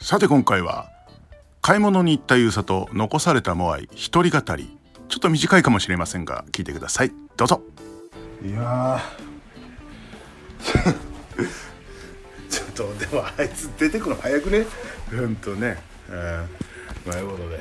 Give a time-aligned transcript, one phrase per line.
[0.00, 0.88] さて今回は
[1.60, 4.78] 買い物に行ったゆうさと残されたモアイ一人語り。
[5.08, 7.12] ちょっと短いかもしれませんが聞いてください。
[7.36, 7.62] どうぞ。
[8.44, 9.00] いや
[12.48, 14.66] ちょっとでもあいつ出てくの早くね。
[15.10, 15.82] ほんとね。
[16.08, 17.58] うんまあいうことで。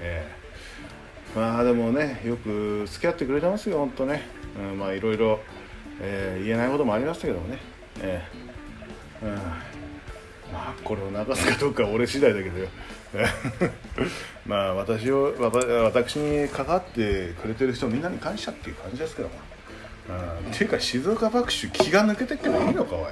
[0.00, 0.40] ええ
[1.34, 4.22] まあでもねよく付き合ってくれてますよほんとね、
[4.58, 5.40] うん、まあいろいろ、
[6.00, 7.58] えー言えないこともありましたけどもね。
[8.02, 8.28] え
[9.22, 9.34] えうん。
[9.34, 9.69] まあ
[10.84, 12.68] これを流すかどうかは俺次第だけどよ。
[14.46, 19.34] まあ私を私に関わってくれてる人みんなに感謝っていう感じですけども、
[20.46, 23.10] うん、ていうか静岡爆酒気が抜けてっけどいいのかおい、うん。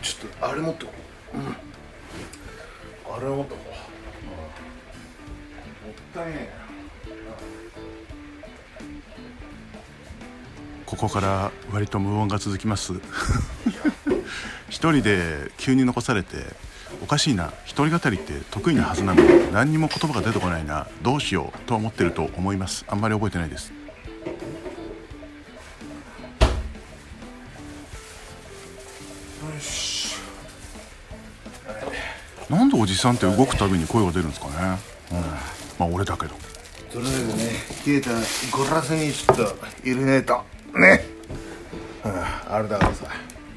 [0.00, 0.92] ちょっとあれ持ってこ
[1.34, 1.46] う、うん、
[3.16, 3.56] あれ持ってこ
[4.22, 6.67] う、うん、もったいねえな。
[10.88, 12.94] ここから割と無音が続きます。
[14.70, 16.46] 一人で急に残されて
[17.02, 22.86] おかしいな一人語りって得意なはずなのに何にも言葉が出てこないなどうしようと思ってると思います。
[22.88, 23.66] あんまり覚えてないです。
[23.66, 23.74] よ
[29.60, 30.16] し。
[32.48, 34.78] なんでおじさんって動くたびに声が出るんですかね、
[35.12, 35.36] うん、ま
[35.80, 36.34] あ俺だけど。
[36.90, 37.52] とりあえずね
[37.86, 38.10] 冷えた
[38.56, 40.57] グラスにちょっと入れないと。
[40.74, 41.04] ね、
[42.04, 42.12] うん、
[42.52, 43.06] あれだからさ。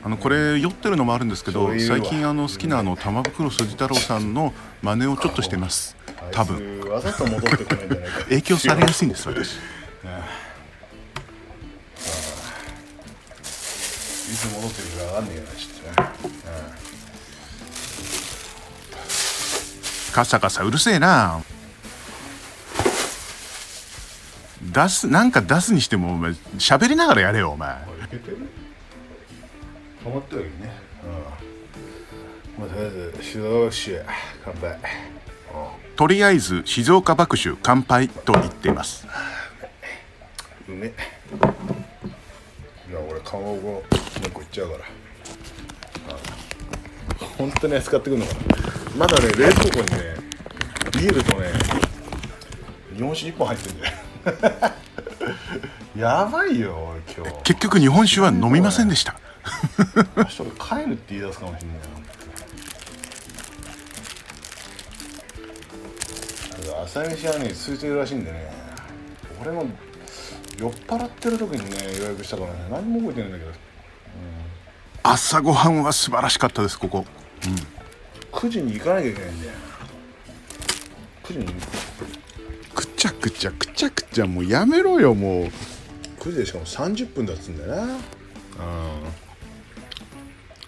[0.03, 5.95] あのこれ酔ってるのもあるんですけど最近あの好きなあの玉袋筋太郎さんの真似をちょっとしてます。
[6.31, 6.89] 多分。
[6.89, 9.51] わざと戻ってこないんじゃないか影響されやすいんです私。
[14.31, 16.11] いつ戻ってくるかわかんねえよなちょっとね、
[20.13, 21.43] カサカサうるせえな
[24.71, 27.69] 出すなんか出すにしてもお前喋りながらやれよお前。
[27.69, 27.75] 止
[30.09, 30.71] まってるわけね。
[32.57, 32.63] うん。
[32.63, 33.95] まあとりあえず静岡市
[34.43, 34.79] 乾杯。
[35.95, 39.05] とりあえず静岡爆酒乾杯と言っています。
[40.67, 40.93] うめえ。
[42.89, 43.83] いや俺かまぼこもう
[44.25, 44.83] 一個いっちゃうから。
[46.09, 46.17] あ
[47.37, 48.39] 本当に使ってくるのかな。
[48.97, 50.15] まだね冷凍庫にね
[50.93, 51.51] ビールとね
[52.95, 53.97] 日本酒1本入ってるんだよ
[55.95, 57.43] やばいよ俺今日。
[57.43, 59.19] 結局日本酒は飲みませんでした。
[60.15, 61.77] 明日俺帰るって言い出すかもしれない。
[66.75, 68.51] な朝飯はね空いてるらしいんでね。
[69.41, 69.65] 俺も
[70.57, 73.51] 酔っ払ってる時にね予約したからね何も覚えてないんだけど。
[75.03, 77.05] 朝ごはんは素晴らしかったですここ。
[78.31, 79.53] 9時に行かなきゃいけないんだよ。
[81.23, 81.51] 9時にく
[83.01, 85.51] ちゃくちゃくちゃくちゃもうやめろよもう。
[86.19, 87.83] 9時でしかも30分だっつうんだよな。
[87.83, 87.99] うん。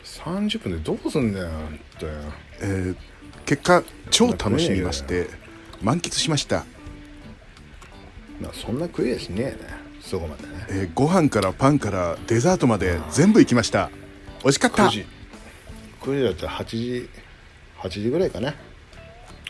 [0.04, 2.12] 30分でどうすんだよほんとよ。
[2.60, 2.96] えー
[3.46, 5.28] 結果超楽しみまして
[5.84, 6.66] 満喫しました、
[8.42, 9.70] まあそんな食いやしねえな。
[10.02, 10.50] そこまでね。
[10.70, 13.92] えーご飯からパンからデザートまで全部行きました。
[14.42, 14.88] 美味しかった。
[14.88, 15.06] 9時
[16.02, 17.10] 9時だったら8時
[17.78, 18.56] 8時ぐらいかな。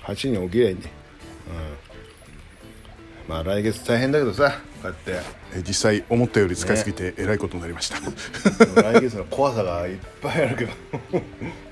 [0.04, 0.82] 8時に起きりゃいいね
[1.48, 1.52] う
[1.90, 1.93] ん
[3.28, 5.12] まあ来月大変だけどさこうやって。
[5.56, 7.98] えー実際思ったより使いすぎてえらいことになりました、
[8.82, 10.72] 来月の怖さがいっぱいあるけど。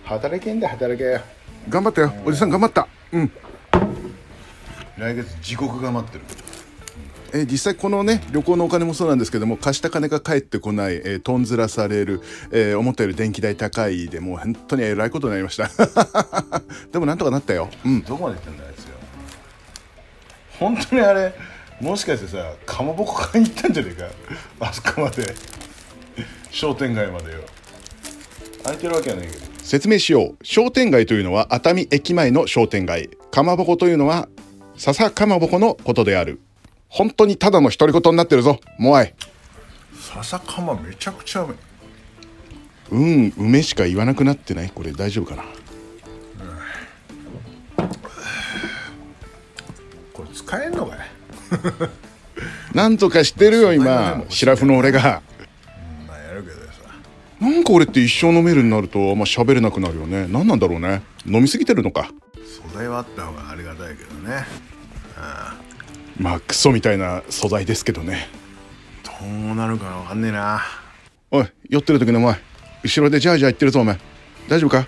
[0.06, 1.22] 働けんだ働けよ。
[1.68, 2.14] 頑張ったよ。
[2.24, 2.88] おじさん頑張った。
[3.12, 3.32] うん。
[5.00, 6.24] 来月地獄が待ってる。
[7.34, 15.70] えー実際このね旅行のお金もそうなんですけども貸した金が返ってこない、えー、とんずらされる、えー思ったより電気代高いでもう本当にえらいことになりました。
[16.92, 17.70] でもなんとかなったよ。
[17.84, 18.02] うん。
[18.04, 18.71] どこまで行ってんだよ
[20.62, 21.34] 本当にあれ
[21.82, 24.08] もしかしてさかまぼこ買いに行ったんじゃねえか？
[24.68, 25.26] あそこまで。
[26.52, 27.40] 商店街までよ。
[28.64, 29.46] 空いてるわけはないけど。
[29.64, 30.46] 説明しよう。
[30.46, 33.10] 商店街というのは熱海駅前の商店街。
[33.32, 34.30] かまぼこというのは
[34.78, 36.40] 笹かまぼこのことである。
[36.90, 38.60] 本当にただの独り言になってるぞ。
[38.78, 39.16] モアイ
[40.14, 41.58] 笹かまめちゃくちゃうめえ。
[42.92, 44.70] うん梅しか言わなくなってない。
[44.70, 45.44] これ大丈夫かな？
[50.22, 51.00] これ使えんのかい？
[52.76, 54.24] なんとかしてるよ今。
[54.30, 55.22] シラフの俺が。
[56.08, 56.72] まあやるけどさ。
[57.40, 60.28] なんか俺って一生飲めるになるとあんま喋れなくなるよね。
[60.30, 61.02] 何なんだろうね。
[61.26, 62.12] 飲みすぎてるのか。
[62.72, 64.46] 素材はあった方がありがたいけどね。
[66.20, 68.28] まあクソみたいな素材ですけどね。
[69.04, 70.62] どうなるかわかんねえな。
[71.32, 72.40] おい酔ってる時のお前。
[72.84, 73.98] 後ろでジャージャー言ってるぞお前。
[74.48, 74.88] 大丈夫か？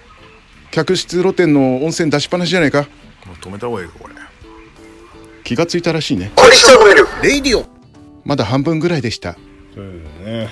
[0.71, 2.81] 客室露天の温泉出しっぱなしじゃないか？
[3.25, 4.13] もう止めた方がいいかこれ
[5.43, 6.31] 気がついたらしいね。
[6.35, 7.65] クリスタルレディオ。
[8.23, 9.35] まだ半分ぐらいでした。
[9.73, 10.49] というでね。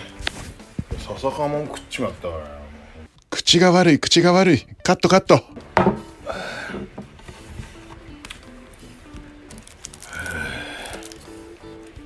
[1.00, 2.62] 笹かもん食っちまったから。
[3.30, 4.66] 口が悪い口が悪い。
[4.84, 5.42] カットカット。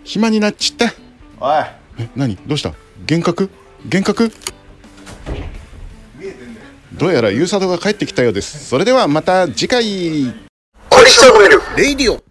[0.04, 0.94] 暇になっちった。
[1.40, 1.66] おい。
[1.98, 2.36] え何？
[2.46, 2.70] どうした？
[3.10, 3.50] 幻覚？
[3.86, 4.32] 幻覚？
[6.94, 8.66] どうやらユーサドが帰ってきたようです。
[8.66, 9.84] それではまた次回。
[9.84, 12.24] クリスチャンウェルレイディオ